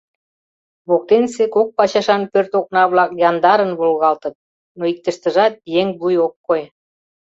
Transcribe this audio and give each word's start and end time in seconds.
Воктенсе 0.89 1.43
кок 1.53 1.67
пачашан 1.77 2.21
пӧрт 2.31 2.51
окна-влак 2.59 3.11
яндарын 3.29 3.71
волгалтыт, 3.79 4.35
но 4.77 4.83
иктыштыжат 4.91 5.53
еҥ 5.79 5.87
вуй 5.99 6.15
ок 6.25 6.33
кой. 6.47 6.61